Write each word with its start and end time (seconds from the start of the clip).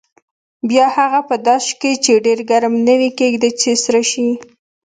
بیا 0.69 0.85
هغه 0.97 1.19
په 1.29 1.35
داش 1.47 1.65
کې 1.79 1.91
چې 2.03 2.13
ډېر 2.25 2.39
ګرم 2.51 2.73
نه 2.87 2.93
وي 2.99 3.09
ږدي 3.31 3.51
چې 3.61 3.69
سره 3.83 4.01
شي. 4.11 4.27